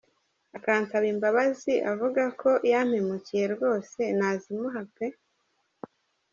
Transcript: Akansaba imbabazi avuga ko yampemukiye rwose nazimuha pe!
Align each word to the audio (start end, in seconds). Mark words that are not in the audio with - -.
Akansaba 0.57 1.05
imbabazi 1.13 1.73
avuga 1.91 2.23
ko 2.41 2.49
yampemukiye 2.71 3.45
rwose 3.53 3.99
nazimuha 4.17 4.81
pe! 4.95 5.07